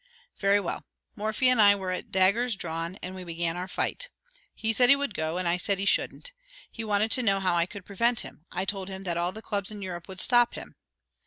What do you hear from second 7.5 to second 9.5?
I could prevent him; I told him that all the